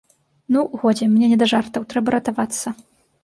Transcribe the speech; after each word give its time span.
Ну, 0.55 0.63
годзе, 0.83 1.09
мне 1.11 1.29
не 1.33 1.37
да 1.43 1.47
жартаў, 1.53 1.85
трэба 1.95 2.15
ратавацца. 2.17 2.67